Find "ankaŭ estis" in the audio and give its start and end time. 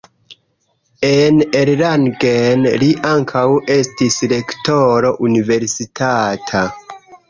3.13-4.21